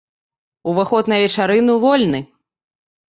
Уваход 0.69 1.11
на 1.13 1.17
вечарыну 1.23 1.73
вольны! 1.85 2.19